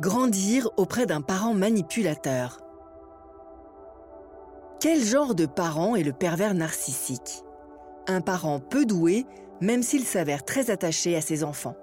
Grandir 0.00 0.70
auprès 0.78 1.04
d'un 1.04 1.20
parent 1.20 1.52
manipulateur. 1.52 2.60
Quel 4.80 5.04
genre 5.04 5.34
de 5.34 5.44
parent 5.44 5.96
est 5.96 6.02
le 6.02 6.14
pervers 6.14 6.54
narcissique? 6.54 7.44
Un 8.08 8.22
parent 8.22 8.58
peu 8.58 8.86
doué, 8.86 9.26
même 9.60 9.82
s'il 9.82 10.04
s'avère 10.04 10.46
très 10.46 10.70
attaché 10.70 11.14
à 11.14 11.20
ses 11.20 11.44
enfants. 11.44 11.76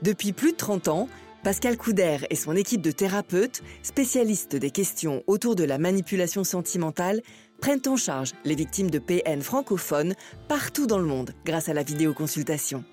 Depuis 0.03 0.31
plus 0.31 0.52
de 0.52 0.58
30 0.58 0.88
ans, 0.88 1.09
Pascal 1.44 1.78
Couder 1.78 2.18
et 2.30 2.36
son 2.36 2.56
équipe 2.56 2.82
de 2.82 2.92
thérapeutes, 2.92 3.64
spécialistes 3.82 4.58
des 4.58 4.72
questions 4.72 5.23
autour 5.26 5.56
de 5.56 5.64
la 5.64 5.78
manipulation 5.78 6.44
sentimentale, 6.44 7.22
prennent 7.62 7.88
en 7.88 7.95
charge 7.95 8.34
les 8.44 8.56
victimes 8.56 8.90
de 8.90 9.00
PN 9.00 9.42
francophones 9.42 10.16
partout 10.50 10.86
dans 10.86 10.98
le 10.98 11.06
monde 11.06 11.32
grâce 11.45 11.70
à 11.70 11.73
la 11.73 11.84
vidéoconsultation. 11.84 12.84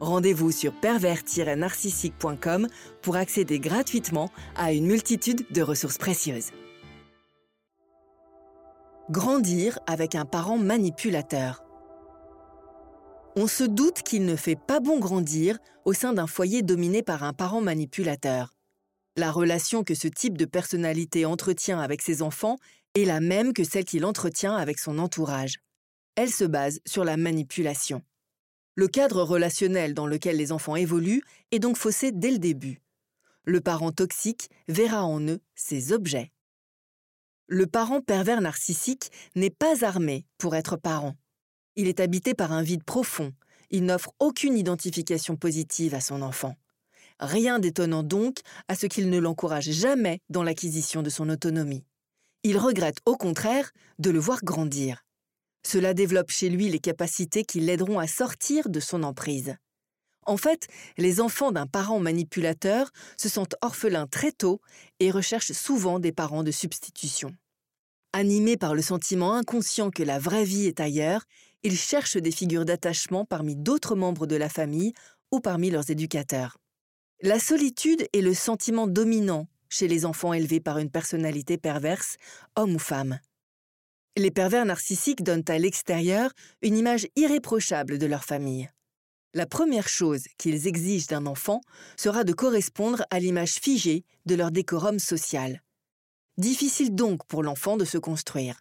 Rendez-vous 0.00 0.52
sur 0.52 0.72
pervers-narcissique.com 0.74 2.68
pour 3.02 3.16
accéder 3.16 3.58
gratuitement 3.58 4.30
à 4.54 4.72
une 4.72 4.86
multitude 4.86 5.46
de 5.50 5.62
ressources 5.62 5.98
précieuses. 5.98 6.50
Grandir 9.10 9.78
avec 9.86 10.14
un 10.14 10.26
parent 10.26 10.58
manipulateur. 10.58 11.64
On 13.40 13.46
se 13.46 13.62
doute 13.62 14.02
qu'il 14.02 14.24
ne 14.24 14.34
fait 14.34 14.56
pas 14.56 14.80
bon 14.80 14.98
grandir 14.98 15.60
au 15.84 15.92
sein 15.92 16.12
d'un 16.12 16.26
foyer 16.26 16.62
dominé 16.62 17.04
par 17.04 17.22
un 17.22 17.32
parent 17.32 17.60
manipulateur. 17.60 18.52
La 19.14 19.30
relation 19.30 19.84
que 19.84 19.94
ce 19.94 20.08
type 20.08 20.36
de 20.36 20.44
personnalité 20.44 21.24
entretient 21.24 21.78
avec 21.78 22.02
ses 22.02 22.20
enfants 22.20 22.56
est 22.96 23.04
la 23.04 23.20
même 23.20 23.52
que 23.52 23.62
celle 23.62 23.84
qu'il 23.84 24.04
entretient 24.04 24.56
avec 24.56 24.80
son 24.80 24.98
entourage. 24.98 25.60
Elle 26.16 26.32
se 26.32 26.42
base 26.42 26.80
sur 26.84 27.04
la 27.04 27.16
manipulation. 27.16 28.02
Le 28.74 28.88
cadre 28.88 29.22
relationnel 29.22 29.94
dans 29.94 30.08
lequel 30.08 30.36
les 30.36 30.50
enfants 30.50 30.74
évoluent 30.74 31.22
est 31.52 31.60
donc 31.60 31.76
faussé 31.76 32.10
dès 32.10 32.32
le 32.32 32.40
début. 32.40 32.82
Le 33.44 33.60
parent 33.60 33.92
toxique 33.92 34.50
verra 34.66 35.04
en 35.04 35.20
eux 35.20 35.38
ses 35.54 35.92
objets. 35.92 36.32
Le 37.46 37.68
parent 37.68 38.00
pervers 38.00 38.40
narcissique 38.40 39.12
n'est 39.36 39.48
pas 39.48 39.84
armé 39.84 40.26
pour 40.38 40.56
être 40.56 40.76
parent. 40.76 41.14
Il 41.80 41.86
est 41.86 42.00
habité 42.00 42.34
par 42.34 42.50
un 42.50 42.64
vide 42.64 42.82
profond. 42.82 43.32
Il 43.70 43.84
n'offre 43.84 44.10
aucune 44.18 44.58
identification 44.58 45.36
positive 45.36 45.94
à 45.94 46.00
son 46.00 46.22
enfant. 46.22 46.56
Rien 47.20 47.60
d'étonnant 47.60 48.02
donc 48.02 48.40
à 48.66 48.74
ce 48.74 48.86
qu'il 48.86 49.08
ne 49.08 49.18
l'encourage 49.18 49.70
jamais 49.70 50.18
dans 50.28 50.42
l'acquisition 50.42 51.04
de 51.04 51.08
son 51.08 51.28
autonomie. 51.28 51.84
Il 52.42 52.58
regrette 52.58 52.98
au 53.06 53.16
contraire 53.16 53.70
de 54.00 54.10
le 54.10 54.18
voir 54.18 54.40
grandir. 54.42 55.04
Cela 55.64 55.94
développe 55.94 56.32
chez 56.32 56.48
lui 56.48 56.68
les 56.68 56.80
capacités 56.80 57.44
qui 57.44 57.60
l'aideront 57.60 58.00
à 58.00 58.08
sortir 58.08 58.70
de 58.70 58.80
son 58.80 59.04
emprise. 59.04 59.54
En 60.26 60.36
fait, 60.36 60.66
les 60.96 61.20
enfants 61.20 61.52
d'un 61.52 61.68
parent 61.68 62.00
manipulateur 62.00 62.90
se 63.16 63.28
sentent 63.28 63.54
orphelins 63.62 64.08
très 64.08 64.32
tôt 64.32 64.60
et 64.98 65.12
recherchent 65.12 65.52
souvent 65.52 66.00
des 66.00 66.12
parents 66.12 66.42
de 66.42 66.50
substitution. 66.50 67.32
Animés 68.18 68.56
par 68.56 68.74
le 68.74 68.82
sentiment 68.82 69.34
inconscient 69.34 69.92
que 69.92 70.02
la 70.02 70.18
vraie 70.18 70.42
vie 70.42 70.66
est 70.66 70.80
ailleurs, 70.80 71.22
ils 71.62 71.78
cherchent 71.78 72.16
des 72.16 72.32
figures 72.32 72.64
d'attachement 72.64 73.24
parmi 73.24 73.54
d'autres 73.54 73.94
membres 73.94 74.26
de 74.26 74.34
la 74.34 74.48
famille 74.48 74.92
ou 75.30 75.38
parmi 75.38 75.70
leurs 75.70 75.88
éducateurs. 75.88 76.58
La 77.22 77.38
solitude 77.38 78.08
est 78.12 78.20
le 78.20 78.34
sentiment 78.34 78.88
dominant 78.88 79.46
chez 79.68 79.86
les 79.86 80.04
enfants 80.04 80.32
élevés 80.32 80.58
par 80.58 80.78
une 80.78 80.90
personnalité 80.90 81.58
perverse, 81.58 82.16
homme 82.56 82.74
ou 82.74 82.80
femme. 82.80 83.20
Les 84.16 84.32
pervers 84.32 84.64
narcissiques 84.64 85.22
donnent 85.22 85.44
à 85.46 85.58
l'extérieur 85.60 86.32
une 86.60 86.76
image 86.76 87.06
irréprochable 87.14 87.98
de 87.98 88.06
leur 88.06 88.24
famille. 88.24 88.68
La 89.32 89.46
première 89.46 89.88
chose 89.88 90.24
qu'ils 90.38 90.66
exigent 90.66 91.06
d'un 91.06 91.26
enfant 91.26 91.60
sera 91.96 92.24
de 92.24 92.32
correspondre 92.32 93.04
à 93.10 93.20
l'image 93.20 93.60
figée 93.62 94.04
de 94.26 94.34
leur 94.34 94.50
décorum 94.50 94.98
social. 94.98 95.62
Difficile 96.38 96.94
donc 96.94 97.26
pour 97.26 97.42
l'enfant 97.42 97.76
de 97.76 97.84
se 97.84 97.98
construire. 97.98 98.60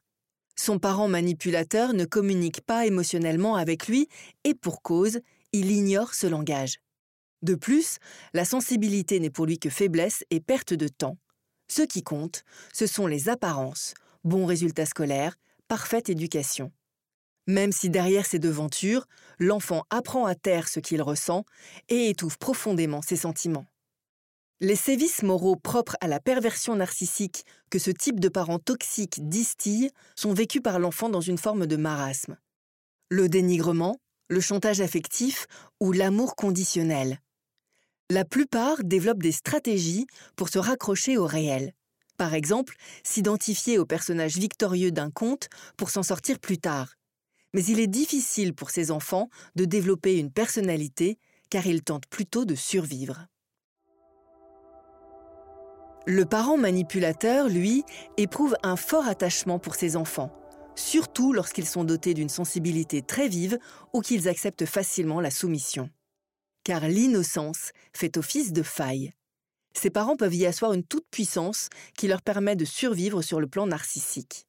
Son 0.55 0.79
parent 0.79 1.07
manipulateur 1.07 1.93
ne 1.93 2.05
communique 2.05 2.61
pas 2.61 2.87
émotionnellement 2.87 3.55
avec 3.55 3.87
lui 3.87 4.07
et 4.43 4.55
pour 4.55 4.81
cause, 4.81 5.19
il 5.53 5.69
ignore 5.69 6.15
ce 6.15 6.25
langage. 6.25 6.79
De 7.43 7.53
plus, 7.53 7.99
la 8.33 8.45
sensibilité 8.45 9.19
n'est 9.19 9.29
pour 9.29 9.45
lui 9.45 9.59
que 9.59 9.69
faiblesse 9.69 10.23
et 10.31 10.39
perte 10.39 10.73
de 10.73 10.87
temps. 10.87 11.19
Ce 11.67 11.83
qui 11.83 12.01
compte, 12.01 12.43
ce 12.73 12.87
sont 12.87 13.05
les 13.05 13.29
apparences, 13.29 13.93
bons 14.23 14.47
résultats 14.47 14.87
scolaires, 14.87 15.35
parfaite 15.67 16.09
éducation. 16.09 16.71
Même 17.45 17.71
si 17.71 17.91
derrière 17.91 18.25
ces 18.25 18.39
devantures, 18.39 19.05
l'enfant 19.37 19.83
apprend 19.91 20.25
à 20.25 20.33
taire 20.33 20.67
ce 20.67 20.79
qu'il 20.79 21.03
ressent 21.03 21.45
et 21.89 22.09
étouffe 22.09 22.37
profondément 22.37 23.03
ses 23.03 23.17
sentiments. 23.17 23.67
Les 24.59 24.75
sévices 24.75 25.21
moraux 25.21 25.55
propres 25.55 25.97
à 26.01 26.07
la 26.07 26.19
perversion 26.19 26.75
narcissique 26.75 27.45
que 27.69 27.77
ce 27.77 27.91
type 27.91 28.19
de 28.19 28.27
parents 28.27 28.57
toxiques 28.57 29.29
distille 29.29 29.91
sont 30.15 30.33
vécus 30.33 30.63
par 30.63 30.79
l'enfant 30.79 31.09
dans 31.09 31.21
une 31.21 31.37
forme 31.37 31.67
de 31.67 31.75
marasme. 31.75 32.37
Le 33.09 33.29
dénigrement, 33.29 33.97
le 34.29 34.41
chantage 34.41 34.81
affectif 34.81 35.45
ou 35.79 35.91
l'amour 35.91 36.35
conditionnel. 36.35 37.21
La 38.09 38.25
plupart 38.25 38.83
développent 38.83 39.21
des 39.21 39.31
stratégies 39.31 40.07
pour 40.35 40.49
se 40.49 40.57
raccrocher 40.57 41.17
au 41.17 41.27
réel. 41.27 41.73
Par 42.17 42.33
exemple, 42.33 42.77
s'identifier 43.03 43.77
au 43.77 43.85
personnage 43.85 44.37
victorieux 44.37 44.91
d'un 44.91 45.11
conte 45.11 45.49
pour 45.77 45.91
s'en 45.91 46.01
sortir 46.01 46.39
plus 46.39 46.57
tard. 46.57 46.95
Mais 47.53 47.63
il 47.63 47.79
est 47.79 47.85
difficile 47.85 48.55
pour 48.55 48.71
ces 48.71 48.89
enfants 48.89 49.29
de 49.55 49.65
développer 49.65 50.17
une 50.17 50.31
personnalité 50.31 51.19
car 51.51 51.67
ils 51.67 51.83
tentent 51.83 52.07
plutôt 52.07 52.43
de 52.43 52.55
survivre. 52.55 53.27
Le 56.09 56.23
parent 56.23 56.55
manipulateur, 56.55 57.49
lui, 57.49 57.83
éprouve 58.15 58.55
un 58.63 58.77
fort 58.77 59.05
attachement 59.09 59.59
pour 59.59 59.75
ses 59.75 59.97
enfants, 59.97 60.31
surtout 60.73 61.33
lorsqu'ils 61.33 61.65
sont 61.65 61.83
dotés 61.83 62.13
d'une 62.13 62.29
sensibilité 62.29 63.01
très 63.01 63.27
vive 63.27 63.59
ou 63.91 63.99
qu'ils 63.99 64.29
acceptent 64.29 64.65
facilement 64.65 65.19
la 65.19 65.31
soumission. 65.31 65.89
Car 66.63 66.87
l'innocence 66.87 67.71
fait 67.91 68.15
office 68.15 68.53
de 68.53 68.63
faille. 68.63 69.11
Ces 69.73 69.89
parents 69.89 70.15
peuvent 70.15 70.33
y 70.33 70.45
asseoir 70.45 70.71
une 70.71 70.85
toute-puissance 70.85 71.67
qui 71.97 72.07
leur 72.07 72.21
permet 72.21 72.55
de 72.55 72.63
survivre 72.63 73.21
sur 73.21 73.41
le 73.41 73.47
plan 73.47 73.67
narcissique. 73.67 74.47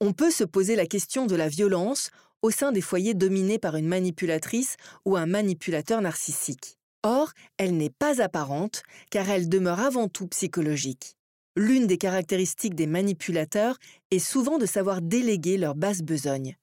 On 0.00 0.12
peut 0.12 0.30
se 0.30 0.44
poser 0.44 0.76
la 0.76 0.86
question 0.86 1.26
de 1.26 1.34
la 1.34 1.48
violence 1.48 2.10
au 2.40 2.52
sein 2.52 2.70
des 2.70 2.82
foyers 2.82 3.14
dominés 3.14 3.58
par 3.58 3.74
une 3.74 3.88
manipulatrice 3.88 4.76
ou 5.04 5.16
un 5.16 5.26
manipulateur 5.26 6.00
narcissique. 6.00 6.77
Or, 7.02 7.32
elle 7.56 7.76
n'est 7.76 7.90
pas 7.90 8.20
apparente 8.20 8.82
car 9.10 9.28
elle 9.30 9.48
demeure 9.48 9.80
avant 9.80 10.08
tout 10.08 10.26
psychologique. 10.26 11.16
L'une 11.56 11.86
des 11.86 11.98
caractéristiques 11.98 12.74
des 12.74 12.86
manipulateurs 12.86 13.78
est 14.10 14.18
souvent 14.18 14.58
de 14.58 14.66
savoir 14.66 15.02
déléguer 15.02 15.58
leur 15.58 15.74
basse 15.74 16.02
besogne. 16.02 16.56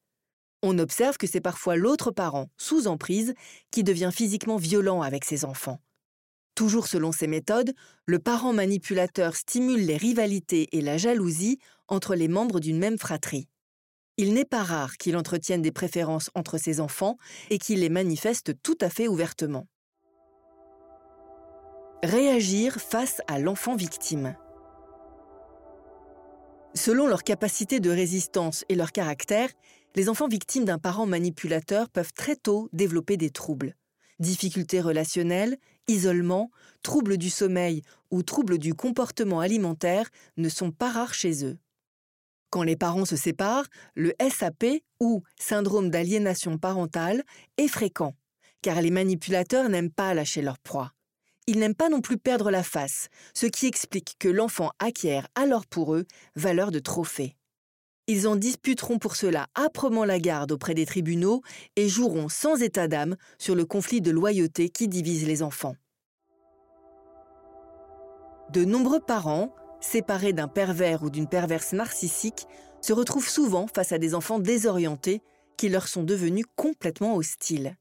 On 0.62 0.80
observe 0.80 1.18
que 1.18 1.28
c'est 1.28 1.42
parfois 1.42 1.76
l'autre 1.76 2.12
parent, 2.12 2.48
sous 2.58 2.88
emprise, 2.88 3.34
qui 3.72 3.84
devient 3.84 4.12
physiquement 4.14 4.58
violent 4.58 5.02
avec 5.02 5.26
ses 5.26 5.46
enfants. 5.46 5.80
Toujours 6.56 6.88
selon 6.88 7.12
ces 7.12 7.28
méthodes, 7.28 7.74
le 8.06 8.20
parent 8.20 8.54
manipulateur 8.54 9.36
stimule 9.36 9.86
les 9.86 9.98
rivalités 9.98 10.70
et 10.72 10.82
la 10.82 10.98
jalousie 10.98 11.60
entre 11.88 12.16
les 12.16 12.30
membres 12.30 12.62
d'une 12.62 12.80
même 12.80 12.98
fratrie. 12.98 13.48
Il 14.18 14.34
n'est 14.34 14.46
pas 14.46 14.64
rare 14.64 14.96
qu'il 14.96 15.18
entretienne 15.18 15.62
des 15.62 15.74
préférences 15.74 16.32
entre 16.36 16.58
ses 16.58 16.80
enfants 16.80 17.18
et 17.50 17.58
qu'il 17.58 17.82
les 17.82 17.90
manifeste 17.90 18.54
tout 18.64 18.78
à 18.80 18.90
fait 18.90 19.10
ouvertement. 19.10 19.68
Réagir 22.04 22.76
face 22.76 23.22
à 23.28 23.40
l'enfant 23.40 23.76
victime. 23.76 24.36
Selon 26.76 27.08
leur 27.08 27.24
capacité 27.24 27.80
de 27.80 27.90
résistance 27.90 28.64
et 28.70 28.76
leur 28.76 28.92
caractère, 28.92 29.50
les 29.96 30.10
enfants 30.10 30.28
victimes 30.28 30.66
d'un 30.66 30.78
parent 30.78 31.06
manipulateur 31.06 31.90
peuvent 31.90 32.14
très 32.14 32.36
tôt 32.36 32.70
développer 32.74 33.18
des 33.18 33.32
troubles. 33.32 33.76
Difficultés 34.20 34.82
relationnelles, 34.82 35.58
isolement, 35.88 36.52
troubles 36.84 37.18
du 37.18 37.30
sommeil 37.30 37.82
ou 38.12 38.24
troubles 38.24 38.60
du 38.60 38.74
comportement 38.74 39.40
alimentaire 39.40 40.10
ne 40.38 40.50
sont 40.50 40.72
pas 40.72 40.92
rares 40.92 41.14
chez 41.14 41.46
eux. 41.46 41.58
Quand 42.52 42.64
les 42.64 42.76
parents 42.76 43.06
se 43.06 43.16
séparent, 43.16 43.68
le 43.96 44.14
SAP 44.30 44.66
ou 45.00 45.24
syndrome 45.40 45.90
d'aliénation 45.90 46.58
parentale 46.58 47.24
est 47.58 47.70
fréquent, 47.70 48.14
car 48.62 48.82
les 48.82 48.92
manipulateurs 48.92 49.70
n'aiment 49.70 49.92
pas 49.92 50.14
lâcher 50.14 50.42
leur 50.42 50.60
proie. 50.60 50.92
Ils 51.48 51.60
n'aiment 51.60 51.76
pas 51.76 51.90
non 51.90 52.02
plus 52.02 52.18
perdre 52.18 52.50
la 52.50 52.64
face, 52.64 53.10
ce 53.36 53.46
qui 53.46 53.68
explique 53.68 54.16
que 54.18 54.28
l'enfant 54.28 54.72
acquiert 54.80 55.28
alors 55.36 55.68
pour 55.68 55.94
eux 55.94 56.06
valeur 56.36 56.72
de 56.72 56.80
trophée. 56.80 57.36
Ils 58.08 58.28
en 58.28 58.36
disputeront 58.36 58.98
pour 58.98 59.16
cela 59.16 59.48
âprement 59.56 60.06
la 60.06 60.20
garde 60.20 60.52
auprès 60.52 60.74
des 60.74 60.86
tribunaux 60.86 61.42
et 61.76 61.88
joueront 61.88 62.30
sans 62.30 62.62
état 62.62 62.88
d'âme 62.88 63.16
sur 63.38 63.56
le 63.56 63.66
conflit 63.66 64.02
de 64.02 64.12
loyauté 64.12 64.70
qui 64.70 64.88
divise 64.88 65.28
les 65.28 65.44
enfants. 65.44 65.76
De 68.52 68.64
nombreux 68.64 69.00
parents, 69.00 69.54
séparés 69.82 70.34
d'un 70.34 70.48
pervers 70.48 71.04
ou 71.04 71.10
d'une 71.10 71.28
perverse 71.28 71.74
narcissique, 71.74 72.48
se 72.82 72.94
retrouvent 72.94 73.30
souvent 73.30 73.68
face 73.68 73.92
à 73.92 73.98
des 73.98 74.14
enfants 74.14 74.40
désorientés 74.40 75.22
qui 75.58 75.70
leur 75.70 75.88
sont 75.88 76.04
devenus 76.04 76.46
complètement 76.56 77.16
hostiles. 77.16 77.76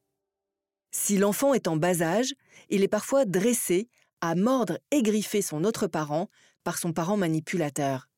Si 0.96 1.18
l'enfant 1.18 1.54
est 1.54 1.66
en 1.66 1.76
bas 1.76 2.02
âge, 2.02 2.34
il 2.70 2.84
est 2.84 2.88
parfois 2.88 3.24
dressé 3.24 3.88
à 4.20 4.36
mordre 4.36 4.78
et 4.92 5.02
griffer 5.02 5.42
son 5.42 5.64
autre 5.64 5.88
parent 5.88 6.30
par 6.62 6.78
son 6.78 6.92
parent 6.92 7.16
manipulateur. 7.16 8.08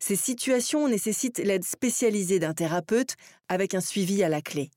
Ces 0.00 0.16
situations 0.16 0.88
nécessitent 0.88 1.38
l'aide 1.38 1.64
spécialisée 1.64 2.40
d'un 2.40 2.54
thérapeute 2.54 3.14
avec 3.48 3.72
un 3.72 3.80
suivi 3.80 4.24
à 4.24 4.28
la 4.28 4.42
clé. 4.42 4.70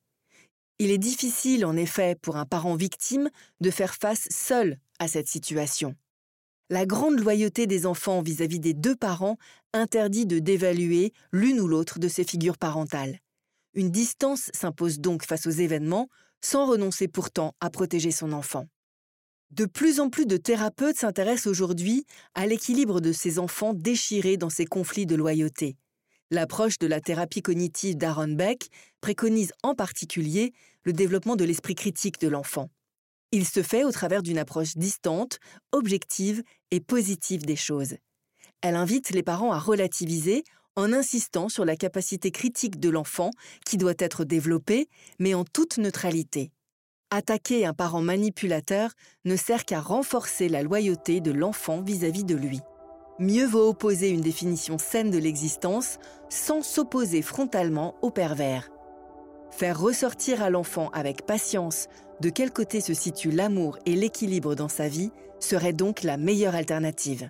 Il 0.77 0.91
est 0.91 0.99
difficile 0.99 1.65
en 1.65 1.75
effet 1.75 2.15
pour 2.21 2.38
un 2.38 2.45
parent 2.45 2.75
victime 2.75 3.29
de 3.59 3.71
faire 3.71 3.95
face 3.95 4.27
seul 4.29 4.77
à 4.99 5.07
cette 5.07 5.27
situation. 5.27 5.95
La 6.69 6.85
grande 6.85 7.19
loyauté 7.19 7.65
des 7.65 7.87
enfants 7.87 8.21
vis-à-vis 8.21 8.59
des 8.59 8.75
deux 8.75 8.95
parents 8.95 9.37
interdit 9.73 10.27
de 10.27 10.37
dévaluer 10.37 11.11
l'une 11.31 11.59
ou 11.59 11.67
l'autre 11.67 11.97
de 11.97 12.07
ces 12.07 12.23
figures 12.23 12.59
parentales. 12.59 13.19
Une 13.73 13.89
distance 13.89 14.51
s'impose 14.53 14.99
donc 14.99 15.25
face 15.25 15.47
aux 15.47 15.51
événements 15.51 16.07
sans 16.43 16.65
renoncer 16.65 17.07
pourtant 17.07 17.53
à 17.59 17.69
protéger 17.69 18.11
son 18.11 18.33
enfant. 18.33 18.67
De 19.51 19.65
plus 19.65 19.99
en 19.99 20.09
plus 20.09 20.25
de 20.25 20.38
thérapeutes 20.38 20.97
s'intéressent 20.97 21.47
aujourd'hui 21.47 22.05
à 22.35 22.47
l'équilibre 22.47 23.01
de 23.01 23.11
ces 23.11 23.38
enfants 23.38 23.73
déchirés 23.73 24.38
dans 24.38 24.49
ces 24.49 24.65
conflits 24.65 25.05
de 25.05 25.15
loyauté. 25.15 25.75
L'approche 26.29 26.79
de 26.79 26.88
la 26.88 27.01
thérapie 27.01 27.41
cognitive 27.41 27.97
d'Aaron 27.97 28.29
Beck 28.29 28.69
préconise 29.01 29.51
en 29.63 29.75
particulier 29.75 30.53
le 30.83 30.93
développement 30.93 31.35
de 31.35 31.43
l'esprit 31.43 31.75
critique 31.75 32.21
de 32.21 32.29
l'enfant. 32.29 32.69
Il 33.33 33.45
se 33.45 33.61
fait 33.61 33.83
au 33.83 33.91
travers 33.91 34.23
d'une 34.23 34.37
approche 34.37 34.77
distante, 34.77 35.39
objective 35.73 36.44
et 36.71 36.79
positive 36.79 37.45
des 37.45 37.57
choses. 37.57 37.95
Elle 38.61 38.75
invite 38.75 39.09
les 39.09 39.23
parents 39.23 39.51
à 39.51 39.59
relativiser 39.59 40.44
en 40.75 40.94
insistant 40.94 41.50
sur 41.50 41.65
la 41.65 41.75
capacité 41.75 42.31
critique 42.31 42.79
de 42.79 42.89
l'enfant 42.89 43.31
qui 43.65 43.77
doit 43.77 43.94
être 44.00 44.23
développée, 44.23 44.88
mais 45.19 45.33
en 45.33 45.44
toute 45.44 45.77
neutralité. 45.77 46.51
Attaquer 47.09 47.65
un 47.65 47.73
parent 47.73 48.01
manipulateur 48.01 48.91
ne 49.25 49.35
sert 49.35 49.65
qu'à 49.65 49.81
renforcer 49.81 50.47
la 50.47 50.63
loyauté 50.63 51.19
de 51.19 51.31
l'enfant 51.31 51.81
vis-à-vis 51.81 52.23
de 52.23 52.35
lui. 52.35 52.62
Mieux 53.19 53.45
vaut 53.45 53.68
opposer 53.68 54.09
une 54.09 54.21
définition 54.21 54.77
saine 54.77 55.12
de 55.12 55.18
l'existence 55.18 55.97
sans 56.29 56.62
s'opposer 56.62 57.21
frontalement 57.21 57.95
au 58.01 58.09
pervers. 58.09 58.69
Faire 59.51 59.79
ressortir 59.79 60.41
à 60.41 60.50
l'enfant 60.50 60.89
avec 60.94 61.25
patience 61.25 61.88
de 62.21 62.29
quel 62.29 62.51
côté 62.51 62.79
se 62.79 62.94
situe 62.94 63.31
l'amour 63.31 63.77
et 63.85 63.95
l'équilibre 63.95 64.56
dans 64.56 64.69
sa 64.69 64.88
vie 64.88 65.12
serait 65.39 65.73
donc 65.73 66.03
la 66.03 66.15
meilleure 66.15 66.56
alternative. 66.56 67.29